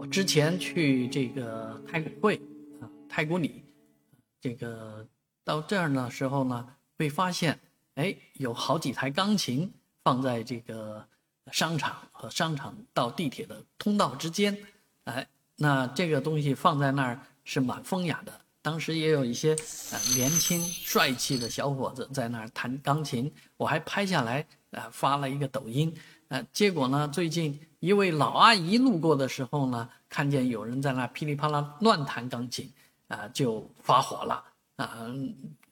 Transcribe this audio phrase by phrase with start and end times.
[0.00, 2.40] 我之前去这个太古汇
[2.80, 3.62] 啊，太古里，
[4.40, 5.06] 这个
[5.44, 7.60] 到这儿的时候呢，会发现，
[7.96, 9.70] 哎，有好几台钢琴
[10.02, 11.06] 放在这个
[11.52, 14.56] 商场和商场到地铁的通道之间，
[15.04, 18.32] 哎，那这个东西放在那儿是蛮风雅的。
[18.62, 19.54] 当时也有一些
[19.92, 25.94] 呃年轻帅气的小伙子在那儿弹钢琴，我还拍下来啊发了一个抖音，
[26.30, 32.70] 呃，结果呢，最近一位老阿姨路过的时候呢，看见有人在那噼里啪啦乱弹钢琴，
[33.08, 34.44] 啊，就发火了
[34.76, 35.06] 啊，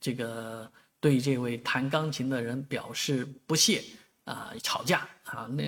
[0.01, 0.69] 这个
[0.99, 3.81] 对这位弹钢琴的人表示不屑
[4.25, 5.63] 啊，吵架啊，那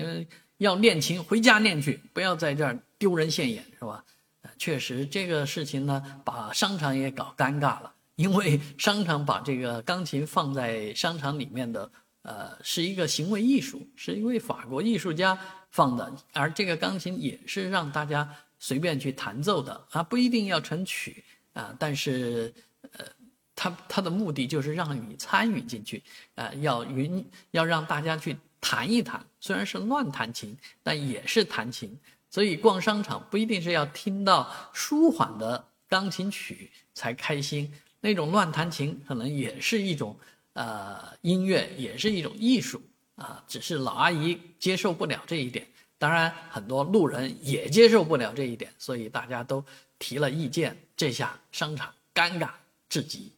[0.58, 4.04] 要练琴回家练去，不要在这儿丢人现眼，是吧？
[4.58, 7.94] 确实，这个事情呢，把商场也搞尴尬了。
[8.16, 11.90] 因为商场把这个钢琴放在商场里面的，
[12.22, 15.38] 呃，是一个行为艺术，是一位法国艺术家
[15.70, 16.12] 放的。
[16.32, 21.74] 而这个钢琴也是让大家随便去弹奏的啊，不一定要成曲啊。
[21.78, 22.52] 但是，
[22.92, 23.04] 呃，
[23.56, 26.02] 他他的目的就是让你参与进去
[26.34, 29.24] 啊，要允要让大家去弹一弹。
[29.40, 31.98] 虽然是乱弹琴，但也是弹琴。
[32.30, 40.16] 所以逛商场不一定是要听到舒缓的钢琴曲才开心，那种乱弹琴可能也是一种
[40.54, 42.82] 呃音乐，也是一种艺术
[43.16, 43.44] 啊。
[43.46, 45.66] 只是老阿姨接受不了这一点，
[45.98, 49.64] 当然很多路人也接受不了这一点，所以大家都
[49.98, 52.50] 提了意见，这下商场尴尬
[52.88, 53.32] 至极。